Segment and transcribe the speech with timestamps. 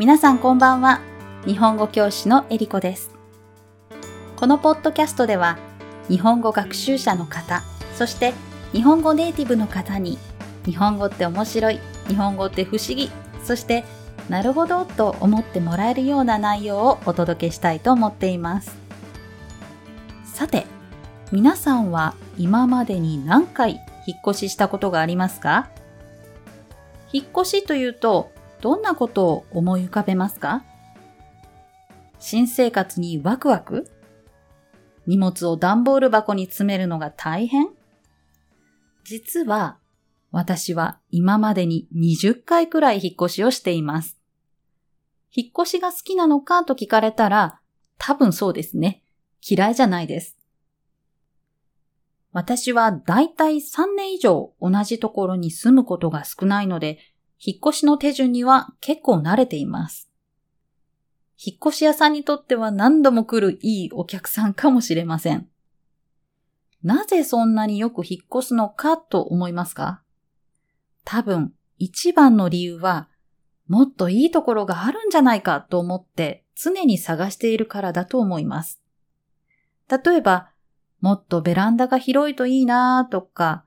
[0.00, 1.02] 皆さんこんばんは。
[1.44, 3.10] 日本語教師のえりこです。
[4.34, 5.58] このポッドキャストでは、
[6.08, 7.62] 日本語学習者の方、
[7.96, 8.32] そして
[8.72, 10.16] 日本語ネイティブの方に、
[10.64, 13.10] 日本語って面白い、日本語って不思議、
[13.44, 13.84] そして
[14.30, 18.74] なるほどと思ってもらえるような内容をお届けしたいと思っています。
[20.24, 20.64] さて、
[21.30, 23.72] 皆さんは今までに何回
[24.06, 25.68] 引っ越ししたことがありますか？
[27.12, 30.64] 引っ越しというとどんなことを思い浮かべますか？
[32.18, 33.90] 新生活にワクワク？
[35.06, 37.68] 荷物を段ボール箱に詰めるのが大変？
[39.04, 39.78] 実は
[40.30, 44.18] 私は今までに20回くらい引っ越しをしています。
[45.34, 47.60] 引っ越しが好きなのかと聞かれたら
[47.98, 49.02] 多分そうですね。
[49.48, 50.36] 嫌いじゃないです。
[52.32, 56.98] 私はだいたい3年以上同じところに住むことが少ないので、
[57.42, 60.10] 引っ越しの手順には結構慣れています。
[61.42, 65.48] 引っ越し屋さんにとっては何度も来るいいお客さんかもしれません。
[66.82, 70.02] なぜそんなによく引っ越すのかと思いますか？
[71.04, 73.08] 多分一番の理由は
[73.68, 78.82] もっといいところがあるんじゃないかと思って常に探しているからだと思います。
[79.88, 80.50] 例えば
[81.00, 83.64] もっとベランダが広いといいなとか、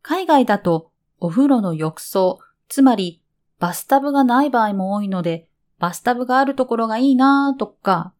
[0.00, 2.38] 海外だとお風呂の浴槽、
[2.72, 3.20] つまり
[3.58, 5.46] バスタブがない場合も多いので、
[5.78, 8.14] バスタブがあるところがいいなとか、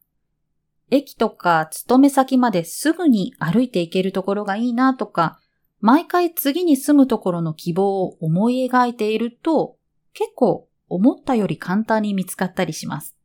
[0.91, 5.41] 駅とか勤め先まですぐに歩いて行けるところがいいなとか、
[5.81, 9.79] 毎回次に住むところの希望を思い描いていると、
[10.13, 13.17] 結構思ったより簡単に見つかったりします。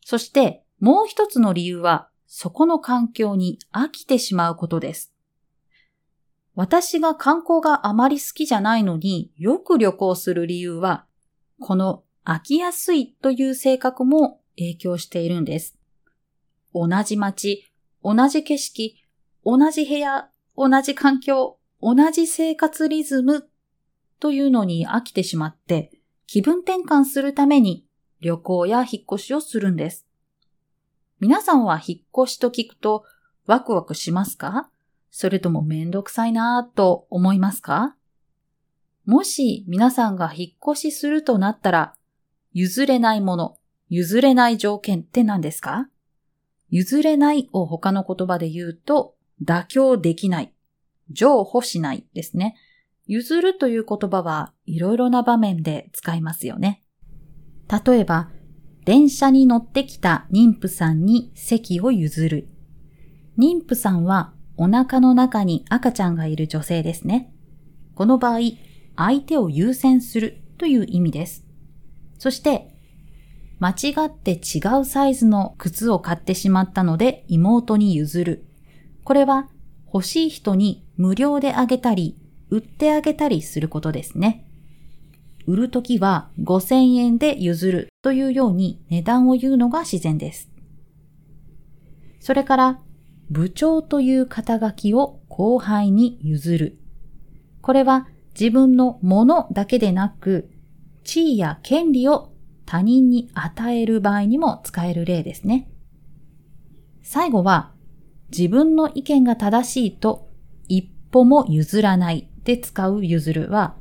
[0.00, 5.09] そしてもう一つの理由はそこの環境に飽きてしまうことです。
[6.60, 11.06] 私が観光があまり好きじゃないのによく旅行する理由は、
[11.58, 15.78] この飽きやすいという性格も影響しているんです。
[16.74, 17.64] 同じ街、
[18.04, 18.94] 同じ景色、
[19.42, 23.48] 同じ部屋、同じ環境、同じ生活リズム
[24.18, 25.90] というのに飽きてしまって
[26.26, 27.86] 気分転換するために
[28.20, 30.06] 旅行や引っ越しをするんです。
[31.20, 33.06] 皆さんは引っ越しと聞くと
[33.46, 34.69] ワクワクしますか？
[35.10, 37.96] それともめんどくさいなぁと思いますか？
[39.04, 41.94] もし皆さんが引っ越しするとなったら、
[42.52, 45.88] 譲れないもの、譲れない条件って何ですか？
[46.68, 50.52] 譲れないを他の言葉で言うと、妥協できない、
[51.10, 52.54] 譲歩しないですね。
[53.06, 56.84] 譲るという言葉はいろいろな場面で使いますよね。
[57.84, 58.30] 例えば、
[58.84, 62.48] 電車に乗ってきた妊婦さんに席を譲る。
[63.36, 64.32] 妊婦さんは
[64.62, 67.32] お腹の中に赤ちゃんがいる女性ですね。
[67.94, 68.40] この場合、
[68.94, 71.46] 相手を優先するという意味です。
[72.18, 72.70] そして、
[73.58, 78.44] 間違って違うサイズの靴を買ってしまったので妹に譲る。
[79.02, 79.48] これは
[79.86, 82.18] 欲しい人に無料であげたり、
[82.50, 84.46] 売ってあげたりすることですね。
[85.46, 90.50] 売るときは5000円で譲るというように値段を言うのが自然です。
[92.20, 92.80] それから、
[93.30, 96.78] 部長という肩書きを後輩に譲る。
[97.62, 98.08] これは
[98.38, 100.50] 自分のものだけでなく、
[101.04, 102.32] 地位や権利を
[102.66, 105.70] 他人に与える場合にも使える例ですね。
[107.02, 107.72] 最後は、
[108.30, 110.28] 自分の意見が正しいと
[110.68, 113.76] 一歩も譲らないで使う譲るは、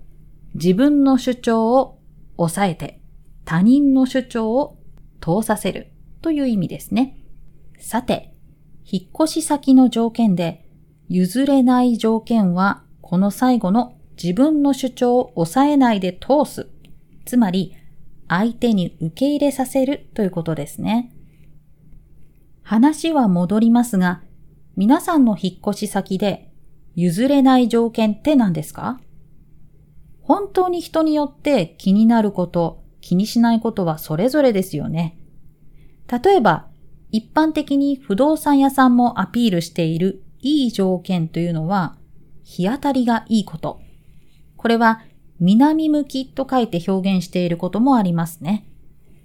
[0.55, 1.99] 自分の主張を
[2.37, 2.99] 抑えて
[3.45, 4.79] 他人の主張を
[5.21, 7.17] 通させるという意味ですね。
[7.79, 8.33] さて、
[8.91, 10.65] 引っ越し先の条件で
[11.07, 16.67] 譲れない条件はこの最後の自分の主張を抑えないで通す。
[17.25, 17.75] つまり
[18.27, 21.11] 相手に受け入れさせるということですね。
[22.61, 24.21] 話は戻りますが、
[24.75, 26.51] 皆さんの引っ越し先で
[26.95, 28.99] 譲れない条件って何ですか？
[30.21, 35.17] 本当に人によって気になること、気にしないことはそれぞれですよね。
[36.07, 36.68] 例えば、
[37.11, 41.97] 一般的に不動産屋さんもアピールしているいい条件というのは、
[42.43, 43.81] 日当たりがいいこと。
[44.57, 45.01] これは
[45.39, 48.65] 南向きと書いて表現していることもありますね。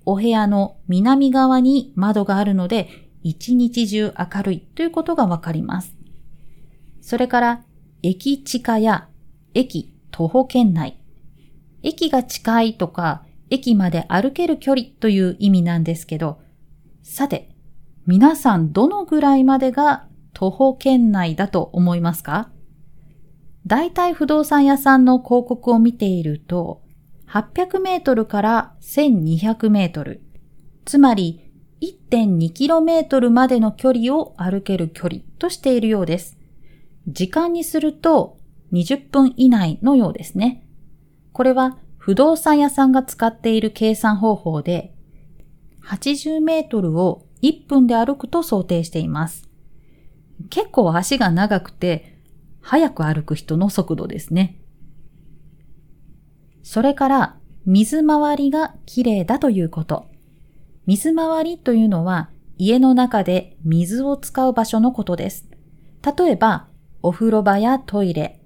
[0.06, 2.88] お部屋の南側に窓があるので、
[3.22, 5.94] 一日中明るいということがわかります。
[7.00, 7.64] それから、
[8.02, 9.08] 駅地下や
[9.54, 11.00] 駅徒歩圏内。
[11.82, 16.38] 駅が近いとか、駅まで歩ける距離という意味なんですけど、
[17.02, 17.53] さて、
[18.06, 22.50] 皆さんどのぐらいまでが徒歩圏内だと思いますか？
[23.66, 26.82] 大体不動産屋さんの広告を見ていると、
[27.28, 30.22] 800メートルから1200メートル、
[30.84, 36.36] つまり 1.2km までの距離を歩ける距離としているようです。
[37.08, 38.36] 時間にすると
[38.72, 40.66] 20分以内のようですね。
[41.32, 44.94] これは不動産屋さんが使っている計算方法で、
[45.86, 49.48] 80メートルを1分で歩くと想定しています。
[50.48, 52.18] 結構足が長くて、
[52.62, 54.58] 早く歩く人の速度ですね。
[56.62, 57.36] それから、
[57.66, 60.06] 水回りが綺麗だということ。
[60.86, 65.46] 水回りというのは、家の中で水を使う場所のことです。
[66.16, 66.68] 例えば、
[67.02, 68.40] お風呂場やトイレ、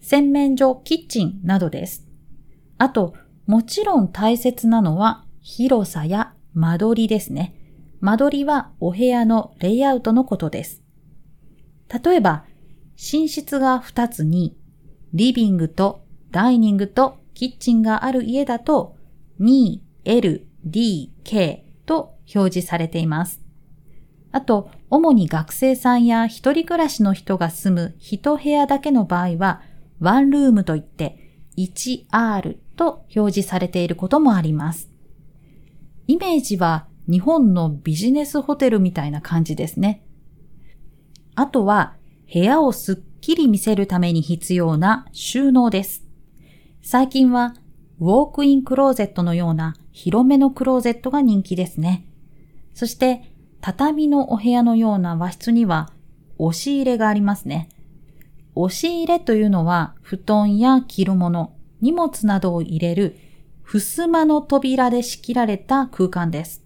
[0.00, 2.08] 洗面所、キッチンなどです。
[2.78, 3.14] あと、
[3.46, 7.59] もちろん大切なのは広さや間取りですね。
[8.00, 10.82] 間取りはお部屋のレイアウトのことです。
[12.02, 12.44] 例えば、
[12.96, 14.56] 寝室が2つに、
[15.12, 18.96] リビングとダイニングとキッチンがある家だと、
[19.40, 23.40] 2L、D、K と表示されています。
[24.32, 29.62] あと、主に学生さんや一人暮らしの人が住む一部屋だけの場合は、
[29.98, 31.18] ワンルームといって
[31.58, 34.90] 1R と表示されていることもあります。
[36.06, 40.04] イメージは日本のビジネスホテルみたいな感じですね。
[41.34, 41.96] あとは
[42.32, 46.06] 部屋をすっきり見せるために必要な収納です。
[46.82, 47.54] 最近は
[47.98, 52.06] ウォークインクローゼットのような広めのクローゼットが人気ですね。
[52.74, 55.90] そして畳のお部屋のような和室には
[56.38, 57.68] 押し入れがありますね。
[58.54, 63.16] 押し入れというのは布団や着るもの、荷物などを入れる
[63.64, 66.59] 襖の扉で仕切られた空間です。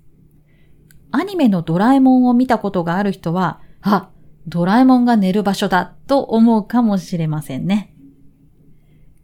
[1.16, 4.10] アニメのドラえもんを見たことがある人は、あ、
[4.48, 7.94] ドラえもんが寝る場所だと思うかもしれませんね。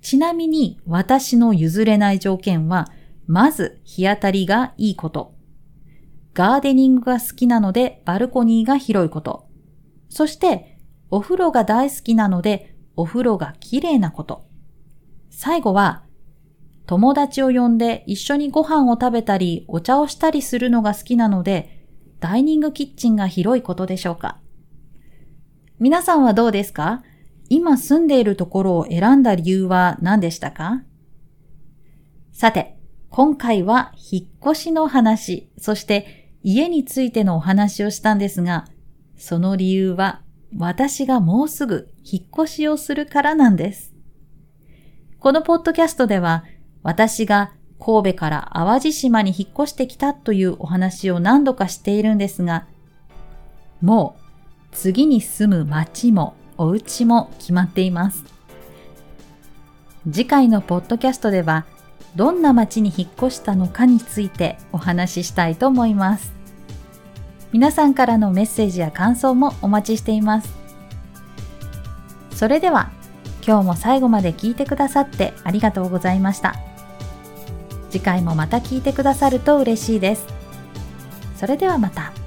[0.01, 2.87] ちなみに私の譲れない条件は、
[3.27, 5.35] まず日当たりがいいこと。
[6.33, 9.49] ガーデニングが好きなのでバルコニーが広いこと。
[10.09, 10.79] そして
[11.11, 14.47] お風呂が大好きなのでお風呂が綺麗なこと。
[15.29, 16.05] 最後は
[16.87, 21.80] 友達を呼んで一緒にご飯を食べたりお茶をしたりするのが好きなので
[22.21, 24.39] ダイニングキッチンが広いことでしょうか？
[25.79, 27.03] 皆さんはどうですか？
[27.49, 30.83] 今住んでいるところを選んだ理由は何でしたか？
[32.33, 32.79] さて、
[33.09, 38.67] 今回は引っ越しの話、そして家についてのお話をしたんですが、
[39.17, 40.23] その理由は
[40.57, 43.95] 私がもうすぐ引っ越しをするからなんです。
[45.19, 46.45] このポッドキャストでは
[46.83, 52.67] 私が神戸から淡路島に引っ越してきたというお話を何度かしているんですが、
[53.81, 54.23] もう
[54.73, 58.25] 次に住む町もお家も決まっています。
[60.11, 61.65] 次回のポッドキャストでは、
[62.17, 66.33] どんな町に引っ越したのかについてお話ししたいと思います。
[67.53, 70.55] 皆さんからのメッセージや感想もお待ちしています。
[72.35, 72.91] それでは、
[73.47, 76.70] 今日も最後まで聞いてくださってありがとうございました。
[77.91, 80.27] 次回もまた聞いてくださると嬉しいです。
[81.37, 82.20] それではまた。